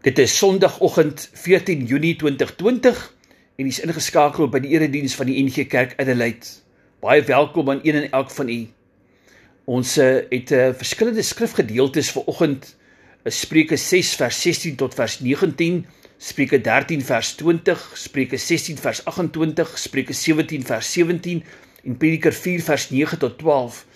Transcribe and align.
Dit 0.00 0.18
is 0.18 0.36
Sondagoggend 0.36 1.30
14 1.32 1.84
Junie 1.84 2.16
2020 2.16 3.14
en 3.56 3.64
u 3.64 3.68
is 3.68 3.80
ingeskakel 3.84 4.46
by 4.48 4.62
die 4.64 4.70
erediens 4.72 5.12
van 5.12 5.28
die 5.28 5.34
NG 5.44 5.66
Kerk 5.68 5.90
Adelaide. 6.00 6.54
Baie 7.04 7.20
welkom 7.28 7.68
aan 7.68 7.82
een 7.84 7.98
en 7.98 8.06
elk 8.16 8.30
van 8.32 8.48
u. 8.48 8.56
Ons 9.68 9.98
uh, 9.98 10.06
het 10.30 10.50
'n 10.50 10.54
uh, 10.56 10.70
verskillende 10.72 11.22
skrifgedeeltes 11.22 12.10
vir 12.16 12.24
oggend. 12.32 12.76
Uh, 13.24 13.32
Spreuke 13.32 13.76
6 13.76 14.14
vers 14.16 14.40
16 14.40 14.76
tot 14.76 14.94
vers 14.94 15.18
19, 15.20 15.84
Spreuke 16.16 16.60
13 16.60 17.04
vers 17.04 17.34
20, 17.34 17.90
Spreuke 17.94 18.36
16 18.36 18.78
vers 18.78 19.04
28, 19.04 19.78
Spreuke 19.78 20.12
17 20.12 20.64
vers 20.64 20.92
17 20.92 21.44
en 21.84 21.96
Prediker 21.96 22.32
4 22.32 22.62
vers 22.62 22.88
9 22.90 23.18
tot 23.18 23.38
12. 23.38 23.86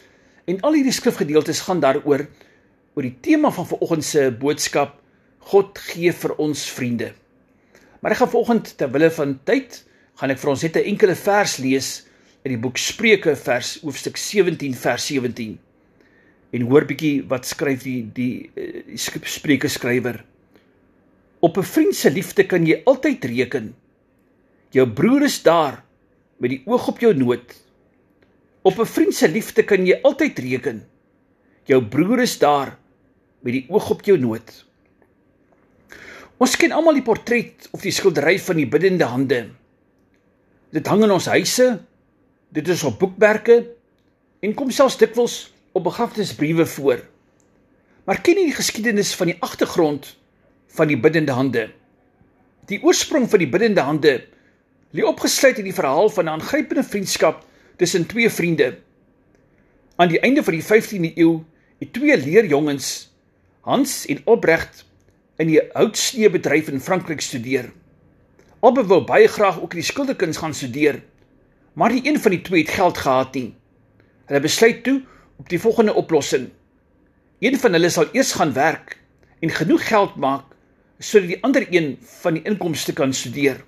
En 0.44 0.60
al 0.60 0.72
hierdie 0.72 0.92
skrifgedeeltes 0.92 1.60
gaan 1.60 1.80
daaroor 1.80 2.28
oor 2.94 3.02
die 3.02 3.16
tema 3.20 3.50
van 3.50 3.66
vanoggend 3.66 4.04
se 4.04 4.36
boodskap 4.38 5.00
God 5.50 5.78
gee 5.90 6.12
vir 6.12 6.34
ons 6.40 6.64
vriende. 6.72 7.12
Maar 8.00 8.14
ek 8.14 8.22
gaan 8.22 8.32
vanoggend 8.32 8.72
ter 8.78 8.90
wille 8.92 9.10
van 9.16 9.38
tyd 9.48 9.82
gaan 10.20 10.30
ek 10.30 10.40
vir 10.40 10.50
ons 10.50 10.62
net 10.62 10.76
'n 10.76 10.88
enkele 10.92 11.14
vers 11.14 11.58
lees 11.58 11.88
in 12.44 12.52
die 12.52 12.60
boek 12.60 12.78
Spreuke 12.78 13.34
vers 13.36 13.78
hoofstuk 13.82 14.16
17 14.16 14.74
vers 14.74 15.06
17. 15.06 15.58
En 16.52 16.66
hoor 16.68 16.84
bietjie 16.84 17.24
wat 17.28 17.46
skryf 17.46 17.82
die 17.82 18.02
die, 18.14 18.50
die 18.54 18.98
Spreuke 18.98 19.68
skrywer. 19.68 20.24
Op 21.40 21.58
'n 21.58 21.62
vriend 21.62 21.94
se 21.94 22.10
liefde 22.10 22.44
kan 22.46 22.66
jy 22.66 22.82
altyd 22.84 23.24
reken. 23.24 23.74
Jou 24.70 24.86
broer 24.86 25.22
is 25.22 25.42
daar 25.42 25.84
met 26.38 26.50
die 26.50 26.62
oog 26.66 26.88
op 26.88 26.98
jou 26.98 27.14
nood. 27.14 27.54
Op 28.62 28.78
'n 28.78 28.86
vriend 28.86 29.14
se 29.14 29.28
liefde 29.28 29.62
kan 29.62 29.86
jy 29.86 30.00
altyd 30.02 30.38
reken. 30.38 30.84
Jou 31.64 31.84
broer 31.84 32.20
is 32.20 32.38
daar 32.38 32.78
met 33.40 33.52
die 33.52 33.66
oog 33.68 33.90
op 33.90 34.02
jou 34.02 34.18
nood. 34.18 34.64
Ons 36.44 36.58
ken 36.60 36.74
almal 36.76 36.98
die 36.98 37.06
portret 37.06 37.70
of 37.72 37.80
die 37.80 37.92
skildery 37.94 38.34
van 38.42 38.58
die 38.60 38.66
biddende 38.68 39.06
hande. 39.08 39.38
Dit 40.76 40.90
hang 40.90 41.06
in 41.06 41.14
ons 41.14 41.30
huise, 41.32 41.68
dit 42.52 42.68
is 42.68 42.82
op 42.84 42.98
boekwerke 43.00 43.56
en 44.44 44.52
kom 44.58 44.68
selfs 44.74 44.98
dikwels 45.00 45.38
op 45.72 45.86
begrafnisbriewe 45.86 46.66
voor. 46.74 47.00
Maar 48.04 48.20
ken 48.20 48.42
jy 48.42 48.50
die 48.50 48.58
geskiedenis 48.58 49.14
van 49.16 49.32
die 49.32 49.38
agtergrond 49.40 50.10
van 50.76 50.92
die 50.92 51.00
biddende 51.00 51.32
hande? 51.32 51.64
Die 52.68 52.82
oorsprong 52.84 53.24
van 53.32 53.40
die 53.40 53.48
biddende 53.48 53.88
hande 53.88 54.14
lê 54.92 55.08
opgesluit 55.08 55.62
in 55.62 55.70
die 55.70 55.76
verhaal 55.76 56.12
van 56.12 56.28
'n 56.28 56.36
aangrypende 56.36 56.84
vriendskap 56.84 57.40
tussen 57.80 58.04
twee 58.06 58.28
vriende. 58.28 58.74
Aan 59.96 60.12
die 60.12 60.20
einde 60.20 60.44
van 60.44 60.60
die 60.60 60.66
15de 60.66 61.16
eeu 61.16 61.40
het 61.80 61.92
twee 61.92 62.16
leerjongens, 62.20 63.08
Hans 63.64 64.04
en 64.06 64.20
Albrecht, 64.24 64.84
in 65.42 65.50
die 65.50 65.60
houtsneebedryf 65.74 66.68
in 66.70 66.80
Frankryk 66.80 67.22
studeer. 67.24 67.70
Albei 68.64 68.84
wou 68.88 69.00
baie 69.06 69.28
graag 69.28 69.58
ook 69.60 69.74
die 69.74 69.84
skilderkuns 69.84 70.38
gaan 70.40 70.54
studeer, 70.54 71.00
maar 71.74 71.92
nie 71.92 72.04
een 72.06 72.20
van 72.20 72.36
die 72.36 72.42
twee 72.46 72.62
het 72.62 72.74
geld 72.76 72.98
gehad 72.98 73.34
nie. 73.34 73.50
Hulle 74.30 74.40
besluit 74.40 74.84
toe 74.86 75.00
op 75.42 75.48
die 75.50 75.60
volgende 75.60 75.94
oplossing. 75.94 76.48
Een 77.42 77.58
van 77.60 77.74
hulle 77.76 77.90
sal 77.90 78.08
eers 78.12 78.32
gaan 78.38 78.54
werk 78.54 78.96
en 79.40 79.50
genoeg 79.50 79.88
geld 79.88 80.16
maak 80.16 80.52
sodat 81.02 81.28
die 81.28 81.42
ander 81.42 81.66
een 81.74 81.96
van 82.22 82.38
die 82.38 82.44
inkomste 82.46 82.94
kan 82.96 83.12
studeer. 83.12 83.58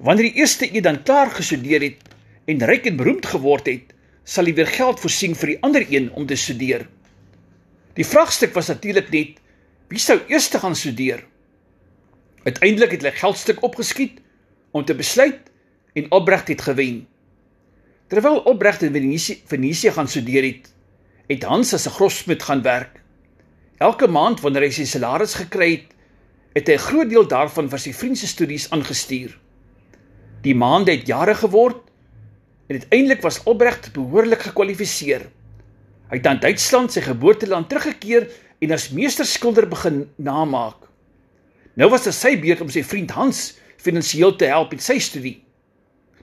Wanneer 0.00 0.30
die 0.32 0.40
eerste 0.40 0.66
een 0.66 0.82
dan 0.82 1.02
klaar 1.02 1.30
gestudeer 1.30 1.84
het 1.84 2.14
en 2.50 2.64
ryk 2.64 2.88
en 2.88 2.96
beroemd 2.96 3.26
geword 3.26 3.68
het, 3.68 3.92
sal 4.24 4.48
hy 4.48 4.54
weer 4.56 4.70
geld 4.72 5.00
voorsien 5.00 5.36
vir 5.36 5.52
die 5.52 5.60
ander 5.62 5.84
een 5.86 6.08
om 6.16 6.26
te 6.26 6.36
studeer. 6.36 6.88
Die 7.94 8.06
vraagstuk 8.08 8.56
was 8.56 8.72
natuurlik 8.72 9.12
net 9.12 9.43
Wie 9.88 10.00
sou 10.00 10.16
eers 10.28 10.48
te 10.48 10.58
gaan 10.58 10.76
studeer? 10.76 11.24
Uiteindelik 12.44 12.90
het 12.90 13.02
hulle 13.02 13.16
geldstuk 13.16 13.62
opgeskiet 13.62 14.20
om 14.70 14.84
te 14.84 14.94
besluit 14.96 15.50
en 15.92 16.08
Albrecht 16.08 16.48
het 16.48 16.62
gewen. 16.64 17.06
Terwyl 18.08 18.44
Albrecht 18.44 18.82
in 18.82 18.92
Venesië 18.92 19.42
Venesië 19.46 19.90
gaan 19.90 20.08
studeer 20.08 20.44
het, 20.44 20.72
het 21.28 21.42
Hans 21.42 21.74
as 21.74 21.86
'n 21.86 21.96
grofsmid 21.96 22.42
gaan 22.42 22.62
werk. 22.62 23.00
Elke 23.78 24.08
maand 24.08 24.40
wanneer 24.40 24.62
hy 24.62 24.70
sy 24.70 24.84
salaris 24.84 25.34
gekry 25.34 25.70
het, 25.70 25.88
het 26.54 26.66
hy 26.66 26.74
'n 26.74 26.86
groot 26.88 27.08
deel 27.08 27.28
daarvan 27.28 27.68
vir 27.68 27.78
sy 27.78 27.92
vriend 27.92 28.18
se 28.18 28.26
studies 28.26 28.70
aangestuur. 28.70 29.38
Die 30.42 30.54
maande 30.54 30.90
het 30.92 31.06
jare 31.06 31.34
geword 31.34 31.90
en 32.68 32.80
uiteindelik 32.80 33.20
was 33.20 33.44
Albrecht 33.44 33.92
behoorlik 33.92 34.42
gekwalifiseer. 34.42 35.28
Hy 36.08 36.16
het 36.16 36.26
aan 36.26 36.40
Duitsland, 36.40 36.92
sy 36.92 37.00
geboorteland, 37.00 37.68
teruggekeer 37.68 38.28
en 38.64 38.72
as 38.72 38.88
meesterskilder 38.96 39.68
begin 39.68 40.04
namaak. 40.16 40.88
Nou 41.76 41.90
was 41.92 42.06
dit 42.06 42.16
sy 42.16 42.34
beurt 42.40 42.62
om 42.64 42.70
sy 42.72 42.84
vriend 42.86 43.12
Hans 43.16 43.54
finansiëel 43.82 44.36
te 44.40 44.48
help 44.48 44.72
met 44.72 44.84
sy 44.84 44.96
studie. 45.02 45.36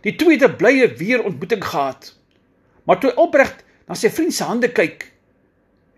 Die 0.02 0.16
twee 0.18 0.38
het 0.38 0.46
'n 0.48 0.58
blye 0.58 0.88
weer 0.98 1.24
ontmoeting 1.24 1.64
gehad. 1.64 2.14
Maar 2.86 3.00
toe 3.00 3.14
Albrecht 3.14 3.64
na 3.88 3.96
sy 3.96 4.10
vriend 4.10 4.34
se 4.34 4.44
hande 4.44 4.72
kyk, 4.72 5.12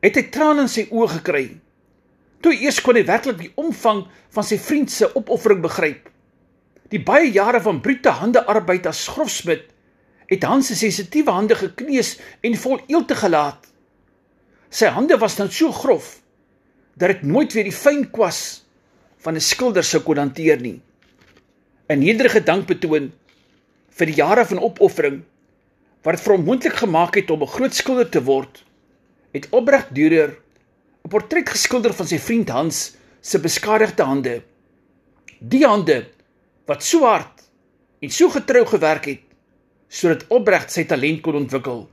het 0.01 0.15
hy 0.15 0.23
trane 0.23 0.61
in 0.61 0.67
sy 0.67 0.87
oë 0.91 1.07
gekry. 1.07 1.59
Toe 2.41 2.53
eers 2.53 2.81
kon 2.81 2.95
hy 2.95 3.05
werklik 3.05 3.37
die 3.37 3.51
omvang 3.55 4.07
van 4.29 4.43
sy 4.43 4.57
vriend 4.57 4.91
se 4.91 5.15
opoffering 5.15 5.61
begryp. 5.61 6.09
Die 6.89 6.99
baie 6.99 7.31
jare 7.31 7.61
van 7.61 7.81
brute 7.81 8.09
handearbeid 8.09 8.85
as 8.85 9.07
grofsmid 9.07 9.69
het 10.27 10.43
Hans 10.43 10.67
se 10.67 10.75
sensitiewe 10.75 11.31
hande 11.31 11.55
gekneus 11.55 12.19
en 12.41 12.55
vol 12.55 12.79
eelt 12.87 13.11
gelaat. 13.11 13.67
Sy 14.69 14.85
hande 14.85 15.17
was 15.17 15.37
nou 15.37 15.49
so 15.51 15.71
grof 15.71 16.22
dat 16.95 17.09
dit 17.09 17.23
nooit 17.23 17.53
weer 17.53 17.67
die 17.67 17.75
fyn 17.75 18.05
kwas 18.11 18.63
van 19.23 19.35
'n 19.35 19.41
skilder 19.41 19.83
sou 19.83 20.01
kon 20.03 20.17
hanteer 20.17 20.59
nie. 20.61 20.81
'n 21.89 21.99
Nederige 21.99 22.43
dank 22.43 22.67
betoon 22.67 23.11
vir 23.89 24.05
die 24.05 24.15
jare 24.15 24.45
van 24.45 24.59
opoffering 24.59 25.23
wat 26.03 26.15
dit 26.15 26.23
vir 26.25 26.33
hom 26.35 26.45
moontlik 26.45 26.75
gemaak 26.75 27.15
het 27.15 27.31
om 27.31 27.43
'n 27.43 27.53
groot 27.55 27.73
skilder 27.73 28.09
te 28.09 28.23
word, 28.23 28.63
het 29.33 29.47
Albrecht 29.51 29.93
Dürer 29.93 30.35
'n 31.03 31.09
portret 31.09 31.49
geskilder 31.49 31.93
van 31.93 32.07
sy 32.07 32.17
vriend 32.17 32.49
Hans 32.49 32.95
se 33.21 33.39
beskadigde 33.39 34.03
hande. 34.03 34.41
Die 35.39 35.65
hande 35.65 36.07
wat 36.65 36.83
so 36.83 37.05
hard 37.05 37.43
en 38.01 38.09
so 38.09 38.29
getrou 38.29 38.65
gewerk 38.65 39.05
het 39.05 39.21
sodat 39.89 40.25
Albrecht 40.29 40.71
sy 40.71 40.83
talent 40.83 41.21
kon 41.21 41.35
ontwikkel. 41.35 41.89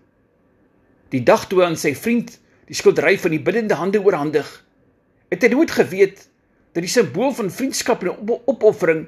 Die 1.11 1.23
dag 1.23 1.47
toe 1.49 1.65
aan 1.65 1.77
sy 1.77 1.95
vriend 1.95 2.39
die 2.67 2.75
skildery 2.75 3.19
van 3.19 3.31
die 3.31 3.43
biddende 3.43 3.75
hande 3.75 4.01
oorhandig, 4.01 4.47
het 5.31 5.43
hy 5.43 5.49
nooit 5.53 5.71
geweet 5.71 6.27
dat 6.75 6.83
die 6.83 6.91
simbool 6.91 7.33
van 7.35 7.51
vriendskap 7.51 8.03
en 8.05 8.31
opoffering 8.51 9.07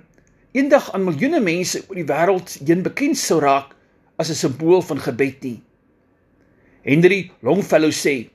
eendag 0.52 0.92
aan 0.92 1.04
miljoene 1.06 1.40
mense 1.40 1.82
oor 1.88 1.98
die 1.98 2.08
wêreld 2.08 2.56
heen 2.66 2.82
bekend 2.86 3.18
sou 3.18 3.40
raak 3.42 3.74
as 4.16 4.30
'n 4.30 4.38
simbool 4.38 4.82
van 4.82 5.00
gebed 5.00 5.42
nie. 5.42 5.62
Henry 6.82 7.30
Longfellow 7.40 7.92
sê: 7.92 8.30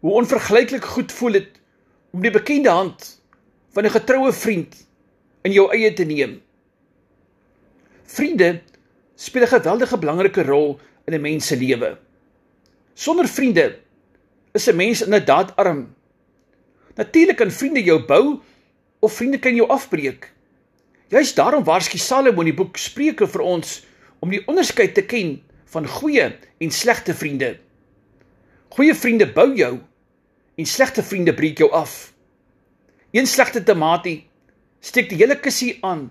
"Hoe 0.00 0.12
onvergelyklik 0.12 0.84
goed 0.84 1.12
voel 1.12 1.32
dit 1.32 1.50
om 2.12 2.22
die 2.22 2.30
bekende 2.30 2.70
hand 2.70 3.20
van 3.74 3.84
'n 3.84 3.90
getroue 3.90 4.32
vriend 4.32 4.86
in 5.42 5.52
jou 5.52 5.70
eie 5.70 5.92
te 5.92 6.04
neem." 6.04 6.42
Vriende 8.04 8.62
speel 9.14 9.42
'n 9.42 9.48
geweldige 9.48 9.98
belangrike 9.98 10.42
rol 10.42 10.78
in 11.06 11.14
'n 11.14 11.20
mens 11.20 11.46
se 11.46 11.56
lewe. 11.56 11.98
Sonder 12.94 13.28
vriende 13.28 13.78
is 14.52 14.68
'n 14.68 14.76
mens 14.76 15.02
inderdaad 15.02 15.56
arm 15.56 15.94
Natuurlik 16.94 17.36
kan 17.36 17.50
vriende 17.50 17.82
jou 17.82 17.98
bou 18.06 18.40
of 19.00 19.12
vriende 19.12 19.38
kan 19.38 19.54
jou 19.54 19.66
afbreek. 19.68 20.30
Juist 21.10 21.36
daarom 21.36 21.64
waarsku 21.64 21.98
Salomo 21.98 22.40
in 22.40 22.52
die 22.52 22.56
boek 22.56 22.78
Spreuke 22.78 23.26
vir 23.26 23.42
ons 23.42 23.80
om 24.22 24.30
die 24.30 24.42
onderskeid 24.46 24.94
te 24.94 25.02
ken 25.02 25.36
van 25.74 25.88
goeie 25.90 26.30
en 26.58 26.70
slegte 26.70 27.14
vriende. 27.14 27.56
Goeie 28.74 28.94
vriende 28.94 29.26
bou 29.26 29.50
jou 29.58 29.78
en 30.54 30.66
slegte 30.66 31.02
vriende 31.02 31.34
breek 31.34 31.58
jou 31.58 31.70
af. 31.74 32.12
Een 33.14 33.26
slegte 33.26 33.62
tamatie 33.62 34.24
steek 34.80 35.10
die 35.10 35.18
hele 35.18 35.36
kussie 35.40 35.76
aan 35.82 36.08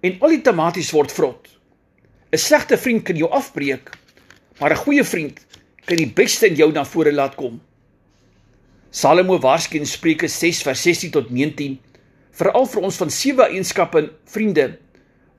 en 0.00 0.16
al 0.20 0.36
die 0.36 0.44
tamaties 0.44 0.92
word 0.96 1.12
vrot. 1.12 1.48
'n 2.32 2.40
Slegte 2.40 2.78
vriend 2.80 3.04
kan 3.04 3.16
jou 3.16 3.28
afbreek, 3.30 3.90
maar 4.58 4.72
'n 4.72 4.84
goeie 4.84 5.04
vriend 5.04 5.40
kan 5.84 5.96
die 5.96 6.08
beste 6.08 6.46
in 6.48 6.54
jou 6.56 6.72
na 6.72 6.84
vore 6.84 7.12
laat 7.12 7.34
kom. 7.34 7.60
Salomo 8.92 9.38
waarsku 9.40 9.78
in 9.80 9.88
Spreuke 9.88 10.28
6 10.28 10.58
vers 10.66 10.82
16 10.84 11.14
tot 11.14 11.30
19 11.32 11.78
veral 12.36 12.66
vir 12.68 12.84
ons 12.84 12.98
van 13.00 13.12
sewe 13.12 13.46
eienskappe 13.46 14.02
vriende 14.28 14.66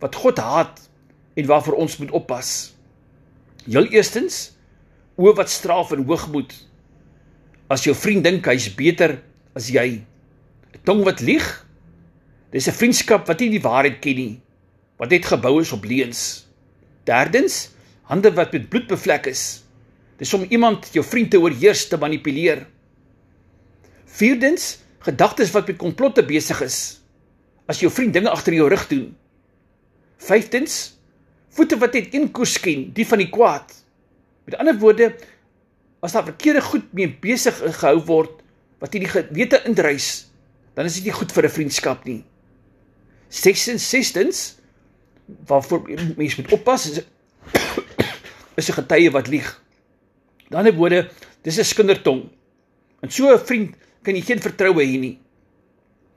wat 0.02 0.18
God 0.18 0.42
haat 0.42 0.82
en 1.38 1.50
waarvoor 1.52 1.78
ons 1.86 2.00
moet 2.02 2.14
oppas. 2.18 2.50
Heel 3.68 3.92
eerstens 3.94 4.56
oë 5.22 5.36
wat 5.38 5.54
straf 5.54 5.94
en 5.94 6.02
hoogmoed. 6.10 6.50
As 7.70 7.86
jou 7.86 7.94
vriend 7.94 8.26
dink 8.26 8.50
hy's 8.50 8.72
beter 8.74 9.20
as 9.54 9.70
jy, 9.70 10.02
'n 10.74 10.82
tong 10.82 11.06
wat 11.06 11.22
lieg, 11.22 11.46
dis 12.50 12.68
'n 12.68 12.74
vriendskap 12.74 13.30
wat 13.30 13.40
nie 13.40 13.54
die 13.54 13.62
waarheid 13.62 14.02
ken 14.02 14.18
nie, 14.18 14.42
wat 14.98 15.14
net 15.14 15.30
gebou 15.30 15.62
is 15.62 15.72
op 15.72 15.86
leuns. 15.86 16.50
Derdens, 17.06 17.70
hande 18.10 18.34
wat 18.34 18.52
met 18.52 18.70
bloed 18.70 18.88
bevlek 18.88 19.28
is. 19.28 19.62
Dis 20.18 20.34
om 20.34 20.46
iemand 20.50 20.90
jou 20.94 21.06
vriend 21.06 21.30
te 21.30 21.38
oorheers 21.38 21.88
te 21.88 21.98
manipuleer. 21.98 22.73
Vierdens, 24.14 24.78
gedagtes 25.02 25.52
wat 25.56 25.68
met 25.68 25.80
komplotte 25.82 26.24
besig 26.26 26.62
is. 26.62 26.80
As 27.66 27.80
jou 27.82 27.90
vriend 27.92 28.14
dinge 28.14 28.30
agter 28.30 28.54
jou 28.54 28.68
rug 28.70 28.84
doen. 28.92 29.08
Vyftens, 30.22 30.76
voete 31.56 31.80
wat 31.82 31.96
net 31.98 32.14
een 32.14 32.30
koers 32.32 32.60
ken, 32.62 32.92
die 32.94 33.08
van 33.08 33.24
die 33.24 33.32
kwaad. 33.34 33.74
Met 34.46 34.60
ander 34.62 34.78
woorde, 34.80 35.14
as 36.04 36.14
daar 36.14 36.28
verkeerde 36.28 36.62
goed 36.62 36.92
mee 36.94 37.10
besig 37.24 37.58
gehou 37.80 37.98
word 38.06 38.42
wat 38.84 38.94
jy 38.94 39.06
die 39.06 39.12
gewete 39.12 39.62
indrys, 39.66 40.28
dan 40.76 40.90
is 40.90 40.98
dit 41.00 41.08
nie 41.08 41.16
goed 41.16 41.32
vir 41.32 41.46
'n 41.48 41.56
vriendskap 41.56 42.06
nie. 42.06 42.24
Sestens, 43.30 43.88
sestens, 43.90 44.60
waarvoor 45.48 45.88
mense 46.18 46.42
moet 46.42 46.52
oppas 46.52 46.90
is 46.92 47.00
is 48.60 48.70
'n 48.70 48.78
getuie 48.78 49.12
wat 49.12 49.28
lieg. 49.28 49.48
Aan 50.44 50.50
die 50.50 50.58
ander 50.58 50.76
woorde, 50.76 51.10
dis 51.42 51.58
'n 51.58 51.64
skindertong. 51.64 52.30
En 53.02 53.10
so 53.10 53.32
'n 53.32 53.40
vriend 53.40 53.76
kan 54.04 54.16
jy 54.16 54.24
geen 54.28 54.42
vertroue 54.44 54.84
hê 54.84 55.00
nie. 55.00 55.18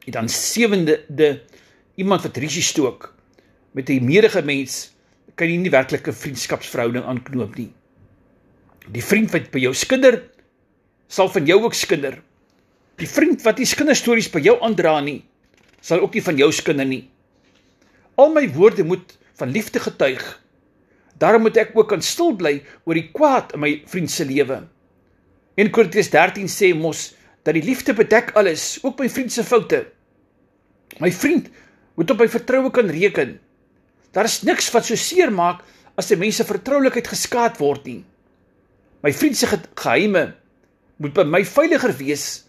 En 0.06 0.12
dan 0.12 0.28
sewende 0.28 1.00
de 1.08 1.40
iemand 1.96 2.22
wat 2.22 2.36
risie 2.36 2.62
stook 2.62 3.14
met 3.72 3.88
'n 3.90 4.04
meerige 4.04 4.42
mens 4.42 4.92
kan 5.34 5.48
jy 5.48 5.56
nie 5.56 5.70
werklike 5.70 6.12
vriendskapsverhouding 6.12 7.04
aanknoop 7.04 7.56
nie. 7.56 7.72
Die 8.92 9.02
vriend 9.02 9.30
wat 9.30 9.50
by 9.50 9.58
jou 9.58 9.74
skinder 9.74 10.22
sal 11.08 11.28
van 11.28 11.46
jou 11.46 11.62
ook 11.62 11.74
skinder. 11.74 12.22
Die 12.96 13.08
vriend 13.08 13.42
wat 13.42 13.56
die 13.56 13.68
skinderstories 13.68 14.30
by 14.32 14.40
jou 14.40 14.56
aandra 14.64 15.00
nie, 15.00 15.24
sal 15.80 16.00
ook 16.00 16.14
nie 16.14 16.22
van 16.22 16.36
jou 16.36 16.52
skinder 16.52 16.86
nie. 16.88 17.04
Al 18.16 18.32
my 18.32 18.46
woorde 18.54 18.84
moet 18.84 19.18
van 19.36 19.52
liefde 19.52 19.80
getuig. 19.80 20.22
Daarom 21.20 21.42
moet 21.42 21.56
ek 21.56 21.76
ook 21.76 21.88
kan 21.88 22.02
stil 22.02 22.32
bly 22.36 22.62
oor 22.84 22.94
die 22.94 23.10
kwaad 23.12 23.52
in 23.56 23.60
my 23.60 23.72
vriend 23.86 24.10
se 24.10 24.24
lewe. 24.24 24.62
En 25.56 25.70
Korintiërs 25.72 26.10
13 26.12 26.48
sê 26.48 26.72
mos 26.76 27.10
dat 27.46 27.54
die 27.54 27.62
liefde 27.62 27.94
bedek 27.94 28.32
alles, 28.34 28.78
ook 28.82 28.98
my 28.98 29.06
vriend 29.10 29.30
se 29.32 29.44
foute. 29.46 29.84
My 30.98 31.12
vriend 31.14 31.46
moet 31.94 32.10
op 32.10 32.18
my 32.18 32.26
vertroue 32.28 32.72
kan 32.74 32.90
reken. 32.90 33.36
Daar 34.10 34.26
is 34.26 34.42
niks 34.42 34.72
wat 34.74 34.88
so 34.88 34.98
seer 34.98 35.30
maak 35.32 35.62
as 35.94 36.10
'n 36.10 36.18
mens 36.18 36.36
se 36.36 36.44
vertroulikheid 36.44 37.06
geskaad 37.06 37.58
word 37.58 37.84
nie. 37.84 38.04
My 39.02 39.12
vriend 39.12 39.36
se 39.36 39.46
geheime 39.74 40.34
moet 40.96 41.14
by 41.14 41.22
my 41.24 41.44
veiliger 41.44 41.96
wees 41.96 42.44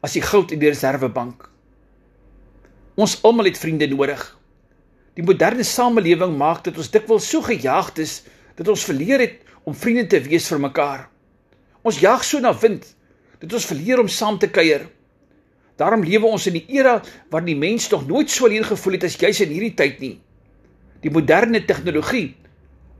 as 0.00 0.12
die 0.12 0.22
goud 0.22 0.50
in 0.50 0.58
die 0.58 0.68
reservebank. 0.68 1.50
Ons 2.94 3.22
almal 3.22 3.44
het 3.44 3.58
vriende 3.58 3.86
nodig. 3.86 4.38
Die 5.14 5.24
moderne 5.24 5.62
samelewing 5.62 6.36
maak 6.36 6.64
dit 6.64 6.76
ons 6.76 6.90
dikwels 6.90 7.28
so 7.28 7.42
gejaagd 7.42 7.98
is 7.98 8.22
dat 8.56 8.68
ons 8.68 8.84
verleer 8.84 9.20
het 9.20 9.40
om 9.64 9.74
vriende 9.74 10.06
te 10.06 10.20
wees 10.20 10.48
vir 10.48 10.60
mekaar. 10.60 11.08
Ons 11.82 12.00
jag 12.00 12.24
so 12.24 12.38
na 12.38 12.58
wind 12.58 12.96
dat 13.42 13.58
ons 13.58 13.66
verleer 13.66 14.00
om 14.00 14.10
saam 14.10 14.38
te 14.38 14.50
kuier. 14.50 14.86
Daarom 15.80 16.04
lewe 16.06 16.30
ons 16.30 16.46
in 16.46 16.60
die 16.60 16.66
era 16.78 17.00
waar 17.32 17.44
die 17.44 17.58
mens 17.58 17.88
nog 17.90 18.06
nooit 18.06 18.30
so 18.30 18.46
alleen 18.46 18.66
gevoel 18.66 18.98
het 18.98 19.08
as 19.08 19.18
juis 19.18 19.40
in 19.42 19.54
hierdie 19.54 19.74
tyd 19.78 19.98
nie. 20.02 20.14
Die 21.02 21.10
moderne 21.10 21.64
tegnologie 21.66 22.36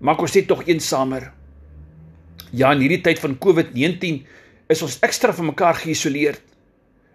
maak 0.02 0.22
ons 0.24 0.34
net 0.34 0.48
tog 0.50 0.64
eensamer. 0.66 1.28
Ja, 2.50 2.72
in 2.74 2.82
hierdie 2.82 3.02
tyd 3.04 3.22
van 3.22 3.38
COVID-19 3.38 4.24
is 4.72 4.82
ons 4.82 4.98
ekstra 5.06 5.34
van 5.36 5.52
mekaar 5.52 5.78
geïsoleer. 5.78 6.40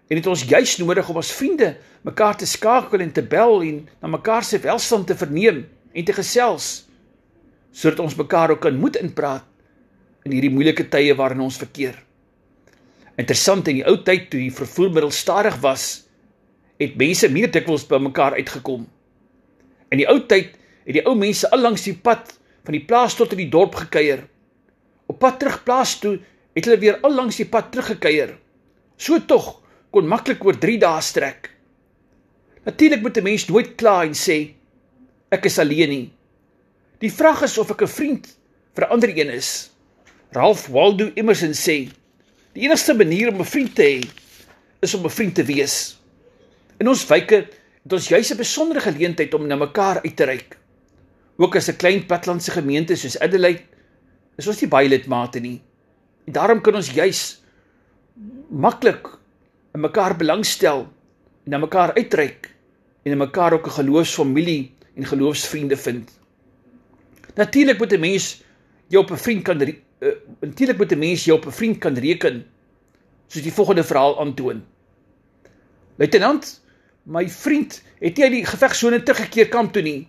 En 0.08 0.16
dit 0.16 0.26
ons 0.30 0.46
juis 0.48 0.76
nodig 0.80 1.12
om 1.12 1.20
as 1.20 1.34
vriende 1.36 1.74
mekaar 2.06 2.38
te 2.40 2.48
skakel 2.48 3.04
en 3.04 3.12
te 3.12 3.22
bel 3.22 3.60
en 3.66 3.82
na 4.00 4.08
mekaar 4.08 4.46
se 4.46 4.62
welstand 4.64 5.10
te 5.10 5.18
verneem 5.18 5.66
en 5.92 6.04
te 6.04 6.16
gesels 6.16 6.86
sodat 7.78 8.00
ons 8.00 8.16
mekaar 8.16 8.54
ook 8.54 8.62
kan 8.64 8.78
moed 8.80 8.96
inpraat 8.96 9.44
in 10.24 10.32
hierdie 10.32 10.50
moeilike 10.50 10.88
tye 10.88 11.12
waarin 11.14 11.44
ons 11.44 11.60
verkeer. 11.60 12.07
Interessant 13.18 13.66
in 13.66 13.80
die 13.80 13.86
ou 13.88 13.96
tyd 14.06 14.28
toe 14.30 14.40
die 14.44 14.54
vervoermiddel 14.54 15.10
stadig 15.10 15.56
was, 15.64 16.04
het 16.78 16.94
mense 17.00 17.28
meer 17.34 17.50
dikwels 17.50 17.86
by 17.90 17.98
mekaar 17.98 18.36
uitgekom. 18.38 18.84
In 19.90 19.98
die 19.98 20.06
ou 20.06 20.20
tyd 20.30 20.54
het 20.86 20.94
die 20.94 21.04
ou 21.04 21.16
mense 21.18 21.48
al 21.50 21.64
langs 21.64 21.86
die 21.88 21.96
pad 21.98 22.30
van 22.64 22.76
die 22.76 22.84
plaas 22.86 23.16
tot 23.18 23.34
in 23.34 23.42
die 23.42 23.50
dorp 23.50 23.74
gekuier. 23.74 24.22
Op 25.10 25.18
pad 25.18 25.40
terug 25.40 25.62
plaas 25.66 25.96
toe 25.98 26.18
het 26.54 26.66
hulle 26.66 26.78
weer 26.78 26.98
al 27.02 27.14
langs 27.16 27.40
die 27.40 27.48
pad 27.48 27.72
teruggekuier. 27.74 28.36
So 28.98 29.18
tog 29.26 29.56
kon 29.94 30.08
maklik 30.10 30.44
oor 30.44 30.58
3 30.58 30.78
dae 30.82 31.02
strek. 31.02 31.50
Natuurlik 32.68 33.02
moet 33.02 33.18
'n 33.18 33.24
mens 33.24 33.48
nooit 33.48 33.74
kla 33.76 34.04
en 34.04 34.14
sê 34.14 34.54
ek 35.30 35.44
is 35.44 35.58
alleen 35.58 35.88
nie. 35.90 36.12
Die 37.00 37.12
vraag 37.12 37.42
is 37.42 37.58
of 37.58 37.70
ek 37.70 37.82
'n 37.82 37.94
vriend 37.98 38.26
vir 38.74 38.86
ander 38.86 39.08
een 39.08 39.30
is. 39.30 39.70
Ralph 40.32 40.68
Waldo 40.68 41.10
Emerson 41.14 41.54
sê 41.54 41.88
Die 42.58 42.66
enigste 42.66 42.94
manier 42.98 43.28
om 43.30 43.38
'n 43.38 43.46
vriend 43.46 43.74
te 43.74 43.82
hê 43.86 43.98
is 44.82 44.94
om 44.94 45.04
'n 45.06 45.10
vriend 45.10 45.34
te 45.34 45.44
wees. 45.44 46.00
In 46.78 46.88
ons 46.88 47.06
wyke 47.06 47.46
het 47.82 47.92
ons 47.92 48.08
juis 48.08 48.32
'n 48.32 48.36
besondere 48.36 48.80
geleentheid 48.80 49.34
om 49.34 49.46
na 49.46 49.54
mekaar 49.56 50.02
uit 50.02 50.16
te 50.16 50.24
reik. 50.24 50.58
Ook 51.36 51.56
as 51.56 51.68
'n 51.68 51.76
klein 51.76 52.06
platlandse 52.06 52.50
gemeente 52.50 52.96
soos 52.96 53.18
Adelaide 53.18 53.62
is 54.36 54.46
ons 54.46 54.60
nie 54.60 54.68
baie 54.68 54.88
lidmate 54.88 55.40
nie. 55.40 55.62
En 56.26 56.32
daarom 56.32 56.60
kan 56.60 56.74
ons 56.74 56.90
juis 56.90 57.42
maklik 58.50 59.06
in 59.74 59.80
mekaar 59.80 60.16
belangstel 60.16 60.88
en 61.44 61.50
na 61.50 61.58
mekaar 61.58 61.94
uitreik 61.94 62.50
en 63.04 63.12
in 63.12 63.18
mekaar 63.18 63.52
ook 63.52 63.66
'n 63.66 63.70
geloofsfamilie 63.70 64.74
en 64.96 65.04
geloofsvriende 65.04 65.76
vind. 65.76 66.10
Natuurlik 67.34 67.78
moet 67.78 67.92
'n 67.92 68.00
mens 68.00 68.42
jou 68.88 69.04
op 69.04 69.10
'n 69.10 69.16
vriend 69.16 69.42
kan 69.42 69.58
uh, 70.00 70.14
natuurlik 70.40 70.78
moet 70.78 70.92
'n 70.92 70.98
mens 70.98 71.24
jou 71.24 71.38
op 71.38 71.46
'n 71.46 71.50
vriend 71.50 71.78
kan 71.78 71.94
reken 71.94 72.44
soos 73.26 73.42
die 73.42 73.52
volgende 73.52 73.84
verhaal 73.84 74.20
aantoon. 74.20 74.64
Luitenant, 75.96 76.62
my 77.02 77.28
vriend 77.28 77.82
het 77.98 78.16
nie 78.16 78.24
uit 78.24 78.32
die 78.32 78.46
gevegsone 78.46 79.02
teruggekeer 79.02 79.48
kamp 79.48 79.72
toe 79.72 79.82
nie. 79.82 80.08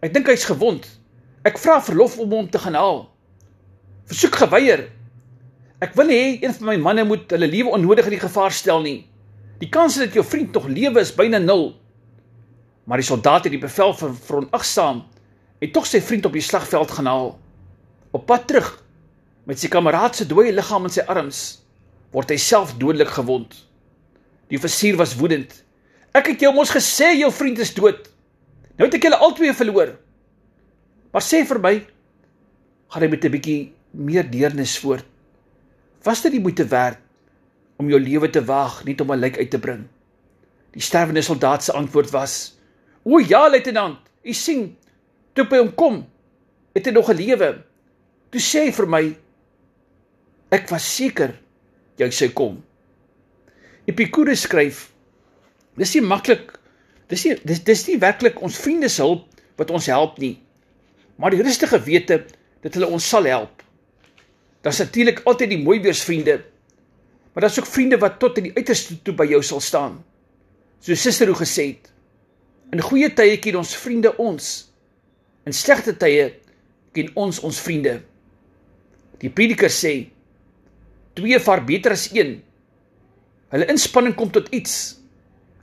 Ek 0.00 0.14
dink 0.14 0.26
hy's 0.26 0.44
gewond. 0.44 0.86
Ek 1.44 1.58
vra 1.58 1.80
verlof 1.80 2.18
om 2.18 2.30
hom 2.30 2.50
te 2.50 2.58
gaan 2.58 2.74
haal. 2.74 3.10
Versoek 4.04 4.34
geweier. 4.34 4.88
Ek 5.80 5.94
wil 5.94 6.08
hê 6.08 6.42
een 6.42 6.54
van 6.54 6.66
my 6.66 6.76
manne 6.76 7.04
moet 7.04 7.30
hulle 7.30 7.46
lewe 7.46 7.70
onnodig 7.70 8.06
in 8.10 8.20
gevaar 8.20 8.52
stel 8.52 8.82
nie. 8.82 9.06
Die 9.60 9.68
kans 9.68 9.96
dat 9.96 10.12
jou 10.12 10.24
vriend 10.24 10.52
nog 10.52 10.68
lewe 10.68 11.00
is 11.00 11.14
byna 11.14 11.38
nul. 11.38 11.76
Maar 12.84 12.96
die 12.96 13.06
soldaat 13.06 13.44
het 13.44 13.52
die 13.52 13.60
bevel 13.60 13.94
vir 13.94 14.14
veronagsaam 14.14 15.04
en 15.60 15.72
tog 15.72 15.86
sy 15.86 16.00
vriend 16.00 16.26
op 16.26 16.32
die 16.32 16.44
slagveld 16.44 16.90
gaan 16.90 17.06
haal. 17.06 17.38
Op 18.10 18.26
pad 18.26 18.46
terug 18.48 18.79
Met 19.50 19.58
sy 19.58 19.66
kameraad 19.66 20.14
se 20.14 20.28
dooie 20.30 20.52
liggaam 20.54 20.84
in 20.86 20.92
sy 20.94 21.02
arms 21.10 21.38
word 22.14 22.30
hy 22.30 22.36
self 22.38 22.76
dodelik 22.78 23.10
gewond. 23.16 23.50
Die 24.46 24.58
offisier 24.58 24.94
was 24.98 25.16
woedend. 25.18 25.50
Ek 26.14 26.28
het 26.30 26.42
jou 26.44 26.52
mos 26.54 26.70
gesê 26.70 27.08
jou 27.18 27.30
vriend 27.34 27.58
is 27.62 27.72
dood. 27.74 28.04
Nou 28.78 28.86
het 28.86 28.94
ek 28.94 29.08
julle 29.08 29.18
albei 29.18 29.50
verloor. 29.54 29.96
Maar 31.10 31.24
sê 31.26 31.40
vir 31.46 31.58
my, 31.62 31.72
gaan 32.94 33.02
hy 33.02 33.08
met 33.10 33.24
'n 33.26 33.34
bietjie 33.34 33.72
meer 33.90 34.30
deernis 34.30 34.76
voort? 34.78 35.06
Was 36.06 36.22
dit 36.22 36.32
die 36.32 36.42
moeite 36.42 36.66
werd 36.70 36.98
om 37.78 37.90
jou 37.90 37.98
lewe 37.98 38.30
te 38.30 38.44
waag 38.44 38.84
net 38.84 39.00
om 39.00 39.10
'n 39.10 39.18
lijk 39.18 39.38
uit 39.38 39.50
te 39.50 39.58
bring? 39.58 39.88
Die 40.72 40.82
sterwende 40.82 41.22
soldaat 41.22 41.64
se 41.64 41.72
antwoord 41.72 42.10
was: 42.10 42.54
"O 43.02 43.18
ja, 43.18 43.50
luitenant, 43.50 43.98
u 44.22 44.32
sien, 44.32 44.76
toe 45.34 45.44
by 45.44 45.58
hom 45.58 45.74
kom, 45.74 46.06
het 46.72 46.86
hy 46.86 46.92
nog 46.92 47.06
gelewe." 47.06 47.64
Toe 48.30 48.40
sê 48.40 48.70
hy 48.70 48.72
vir 48.72 48.86
my: 48.86 49.16
Ek 50.50 50.66
was 50.72 50.86
seker 50.96 51.36
jy 52.00 52.08
sou 52.14 52.30
kom. 52.34 52.58
Epikures 53.90 54.46
skryf: 54.46 54.88
Dis 55.78 55.94
nie 55.94 56.04
maklik. 56.04 56.56
Dis 57.10 57.24
nie 57.26 57.36
dis 57.46 57.62
dis 57.66 57.86
nie 57.88 57.98
werklik 58.02 58.40
ons 58.42 58.58
vriende 58.58 58.90
se 58.90 59.02
hulp 59.02 59.26
wat 59.60 59.70
ons 59.74 59.88
help 59.90 60.18
nie. 60.22 60.36
Maar 61.20 61.34
die 61.34 61.42
rustige 61.44 61.80
wete 61.84 62.22
dat 62.64 62.76
hulle 62.76 62.90
ons 62.90 63.06
sal 63.06 63.28
help. 63.28 63.62
Daar's 64.64 64.80
natuurlik 64.82 65.22
altyd 65.24 65.54
die 65.54 65.62
mooi 65.62 65.78
weersvriende. 65.80 66.40
Maar 67.32 67.46
daar's 67.46 67.58
ook 67.60 67.70
vriende 67.70 67.98
wat 67.98 68.18
tot 68.20 68.38
in 68.38 68.48
die 68.48 68.56
uiterste 68.56 68.98
toe 69.02 69.14
by 69.16 69.26
jou 69.30 69.40
sal 69.46 69.60
staan. 69.64 70.00
So 70.80 70.94
suster 70.94 71.30
hoe 71.30 71.38
gesê 71.38 71.66
het. 71.74 71.90
In 72.74 72.82
goeie 72.82 73.10
tye 73.14 73.38
ken 73.42 73.58
ons 73.60 73.74
vriende 73.76 74.12
ons. 74.22 74.50
In 75.46 75.56
slegte 75.56 75.94
tye 75.96 76.30
ken 76.96 77.10
ons 77.14 77.40
ons 77.46 77.60
vriende. 77.60 78.00
Die 79.20 79.30
prediker 79.30 79.72
sê 79.72 79.94
twee 81.20 81.40
vaar 81.40 81.64
beter 81.64 81.94
as 81.94 82.08
een. 82.12 82.40
Hulle 83.52 83.68
inspanning 83.70 84.16
kom 84.16 84.30
tot 84.32 84.48
iets. 84.54 84.96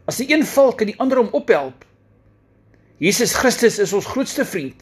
As 0.08 0.20
die 0.22 0.30
een 0.32 0.46
val, 0.48 0.74
kan 0.78 0.88
die 0.88 0.98
ander 1.02 1.20
hom 1.20 1.34
ophelp. 1.36 1.84
Jesus 3.04 3.36
Christus 3.38 3.80
is 3.80 3.94
ons 3.94 4.08
grootste 4.10 4.46
vriend. 4.48 4.80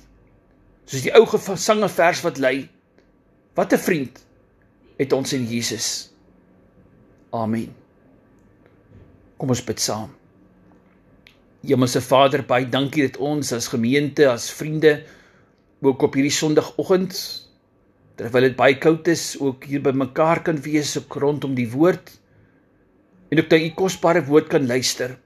Soos 0.86 1.04
die 1.04 1.14
ou 1.18 1.26
gesange 1.28 1.90
vers 1.90 2.22
wat 2.24 2.38
lui: 2.40 2.68
Wat 3.56 3.74
'n 3.74 3.82
vriend 3.82 4.26
het 4.98 5.14
ons 5.14 5.34
in 5.34 5.46
Jesus. 5.48 6.12
Amen. 7.32 7.74
Kom 9.38 9.50
ons 9.50 9.64
bid 9.64 9.80
saam. 9.80 10.14
Hemelse 11.66 12.02
Vader, 12.02 12.46
baie 12.46 12.70
dankie 12.70 13.08
dat 13.08 13.18
ons 13.18 13.52
as 13.52 13.68
gemeente, 13.68 14.30
as 14.30 14.52
vriende 14.52 15.04
ook 15.82 16.02
op 16.02 16.14
hierdie 16.14 16.32
Sondagoggend 16.32 17.45
terwyl 18.20 18.48
dit 18.48 18.56
baie 18.56 18.78
koud 18.80 19.08
is 19.12 19.36
ook 19.44 19.68
hier 19.68 19.84
by 19.84 19.92
mekaar 19.96 20.42
kan 20.44 20.60
wees 20.64 20.96
ook 21.00 21.18
rondom 21.22 21.56
die 21.58 21.68
woord 21.72 22.14
en 23.32 23.42
ook 23.42 23.50
na 23.52 23.60
u 23.60 23.72
kosbare 23.76 24.24
woord 24.26 24.48
kan 24.48 24.68
luister. 24.68 25.18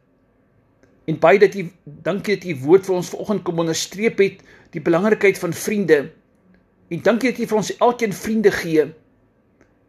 En 1.05 1.19
baie 1.19 1.39
dat 1.39 1.55
u 1.55 1.67
dankie 1.83 2.37
dat 2.37 2.47
u 2.49 2.55
woord 2.63 2.85
vir 2.85 2.95
ons 2.95 3.09
vanoggend 3.13 3.43
kom 3.43 3.61
onderstreep 3.65 4.21
het 4.21 4.41
die 4.73 4.81
belangrikheid 4.81 5.39
van 5.41 5.53
vriende. 5.53 5.99
En 6.89 7.01
dankie 7.05 7.31
dat 7.31 7.41
u 7.41 7.47
vir 7.49 7.57
ons 7.61 7.71
elkeen 7.77 8.13
vriende 8.13 8.51
gee. 8.51 8.85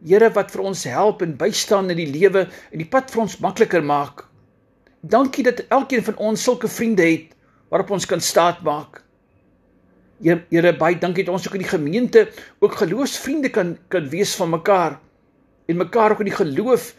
Here 0.05 0.31
wat 0.33 0.51
vir 0.53 0.65
ons 0.65 0.83
help 0.89 1.21
en 1.21 1.37
bystaan 1.37 1.93
in 1.93 2.01
die 2.01 2.09
lewe 2.09 2.47
en 2.49 2.81
die 2.81 2.89
pad 2.89 3.13
vir 3.13 3.23
ons 3.25 3.37
makliker 3.41 3.85
maak. 3.85 4.25
Dankie 5.01 5.45
dat 5.45 5.63
elkeen 5.69 6.03
van 6.03 6.17
ons 6.17 6.43
sulke 6.43 6.69
vriende 6.69 7.05
het 7.05 7.37
waarop 7.69 7.93
ons 7.97 8.05
kan 8.05 8.21
staatmaak. 8.21 9.01
Here 10.21 10.73
baie 10.77 10.99
dankie 11.01 11.23
dat 11.25 11.33
ons 11.33 11.47
ook 11.47 11.57
in 11.57 11.63
die 11.63 11.71
gemeente 11.71 12.27
ook 12.61 12.75
geloofsvriende 12.77 13.49
kan 13.49 13.77
kan 13.89 14.09
wees 14.09 14.35
van 14.37 14.51
mekaar 14.53 14.99
en 15.65 15.77
mekaar 15.81 16.13
ook 16.13 16.21
in 16.21 16.29
die 16.29 16.37
geloof 16.37 16.91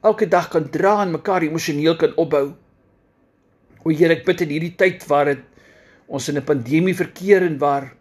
elke 0.00 0.28
dag 0.28 0.48
kan 0.48 0.70
dra 0.70 1.02
en 1.02 1.12
mekaar 1.12 1.44
emosioneel 1.44 1.96
kan 1.96 2.14
opbou. 2.16 2.54
O 3.84 3.90
Here, 3.90 4.14
ek 4.14 4.24
bid 4.24 4.44
in 4.46 4.54
hierdie 4.54 4.76
tyd 4.80 5.04
waar 5.10 5.34
dit 5.34 5.44
ons 6.08 6.28
in 6.28 6.38
'n 6.38 6.44
pandemie 6.44 6.96
verkeer 6.96 7.42
en 7.42 7.58
waar 7.58 7.92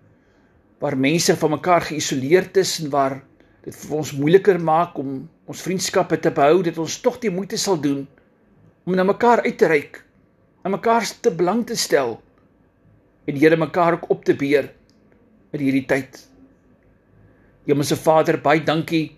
waar 0.79 0.97
mense 0.97 1.35
van 1.35 1.51
mekaar 1.51 1.81
geïsoleerd 1.81 2.57
is 2.57 2.79
en 2.83 2.89
waar 2.89 3.23
dit 3.65 3.75
vir 3.75 3.97
ons 3.97 4.13
moeiliker 4.13 4.59
maak 4.59 4.97
om 4.97 5.27
ons 5.45 5.61
vriendskappe 5.61 6.19
te 6.19 6.31
behou, 6.31 6.61
dat 6.61 6.77
ons 6.77 7.01
tog 7.01 7.19
die 7.19 7.31
moeite 7.31 7.57
sal 7.57 7.81
doen 7.81 8.07
om 8.85 8.95
na 8.95 9.03
mekaar 9.03 9.41
uit 9.41 9.57
te 9.57 9.67
reik, 9.67 10.03
na 10.63 10.69
mekaar 10.69 11.03
te 11.21 11.31
belang 11.31 11.65
te 11.65 11.75
stel 11.75 12.21
en 13.27 13.35
Here 13.35 13.57
mekaar 13.59 13.99
ook 13.99 14.09
op 14.09 14.25
te 14.25 14.35
beer 14.35 14.71
in 15.51 15.59
hierdie 15.59 15.85
tyd. 15.85 16.19
Hemelse 17.67 17.97
Vader, 17.99 18.39
baie 18.41 18.63
dankie 18.63 19.17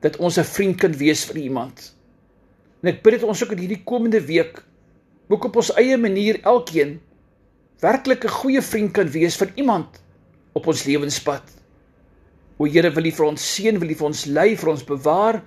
dat 0.00 0.16
ons 0.16 0.38
'n 0.38 0.44
vriend 0.44 0.76
kan 0.80 0.92
wees 0.92 1.24
vir 1.24 1.36
iemand. 1.36 1.94
En 2.82 2.88
ek 2.88 3.02
bid 3.02 3.20
dit 3.20 3.22
ons 3.22 3.42
ook 3.42 3.52
in 3.52 3.58
hierdie 3.58 3.84
komende 3.84 4.20
week 4.20 4.62
ook 5.28 5.44
op 5.44 5.56
ons 5.56 5.74
eie 5.74 5.96
manier 5.96 6.40
elkeen 6.42 7.00
werklik 7.80 8.24
'n 8.24 8.28
goeie 8.40 8.62
vriend 8.62 8.92
kan 8.92 9.08
wees 9.10 9.36
vir 9.36 9.52
iemand 9.54 10.02
op 10.52 10.66
ons 10.66 10.84
lewenspad. 10.84 11.42
O 12.58 12.66
Here, 12.66 12.90
wil 12.90 13.06
U 13.06 13.10
vir 13.10 13.26
ons 13.26 13.54
seën, 13.54 13.78
wil 13.78 13.90
U 13.90 13.94
vir 13.94 14.06
ons 14.06 14.24
lei, 14.26 14.56
vir 14.56 14.68
ons 14.68 14.84
bewaar 14.84 15.42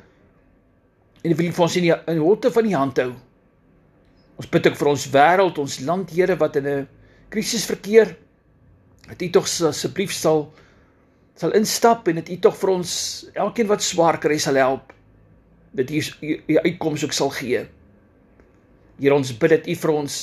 en 1.24 1.36
wil 1.36 1.46
U 1.46 1.52
vir 1.52 1.64
ons 1.64 1.76
in 1.76 1.84
die 1.84 1.96
in 2.08 2.18
holte 2.18 2.52
van 2.52 2.64
die 2.64 2.76
hand 2.76 2.98
hou. 2.98 3.14
Ons 4.38 4.50
bid 4.50 4.68
ook 4.68 4.76
vir 4.76 4.88
ons 4.88 5.10
wêreld, 5.14 5.58
ons 5.58 5.80
land, 5.80 6.10
Here, 6.10 6.36
wat 6.36 6.56
in 6.56 6.68
'n 6.68 6.88
krisis 7.34 7.66
verkeer 7.66 8.14
dat 9.10 9.22
u 9.22 9.30
tog 9.34 9.50
asseblief 9.68 10.14
sal 10.14 10.46
sal 11.40 11.56
instap 11.58 12.08
en 12.08 12.22
dat 12.22 12.30
u 12.30 12.38
tog 12.40 12.58
vir 12.62 12.72
ons 12.76 12.92
elkeen 13.34 13.70
wat 13.72 13.82
swaar 13.82 14.20
kry 14.22 14.38
sal 14.38 14.60
help 14.62 14.94
dat 15.74 15.90
u 15.90 16.02
u 16.22 16.58
uitkoms 16.62 17.04
ook 17.04 17.16
sal 17.18 17.32
gee. 17.34 17.64
Here 19.02 19.16
ons 19.16 19.34
bid 19.38 19.50
dat 19.50 19.68
u 19.68 19.76
vir 19.76 19.92
ons 19.92 20.18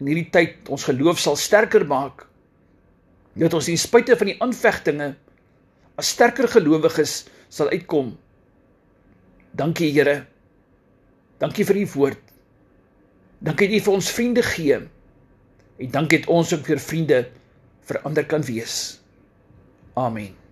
in 0.00 0.10
hierdie 0.10 0.30
tyd 0.34 0.68
ons 0.68 0.86
geloof 0.88 1.22
sal 1.22 1.38
sterker 1.38 1.86
maak. 1.86 2.26
Dat 3.38 3.54
ons 3.54 3.68
ten 3.70 3.78
spyte 3.78 4.16
van 4.18 4.32
die 4.32 4.38
aanvegtinge 4.42 5.12
as 5.96 6.10
sterker 6.12 6.48
gelowiges 6.50 7.22
sal 7.48 7.70
uitkom. 7.70 8.16
Dankie 9.56 9.92
Here. 9.94 10.26
Dankie 11.38 11.64
vir 11.68 11.78
u 11.78 11.86
woord. 11.94 12.22
Dankie 13.38 13.70
dat 13.70 13.78
u 13.78 13.84
vir 13.86 13.94
ons 13.94 14.10
vriende 14.12 14.42
gee. 14.42 14.82
En 15.76 15.90
dankie 15.90 16.18
dat 16.18 16.28
ons 16.28 16.54
ook 16.54 16.66
weer 16.66 16.78
vriende 16.78 17.28
verander 17.80 18.26
kan 18.26 18.42
wees. 18.42 19.00
Amen. 19.92 20.45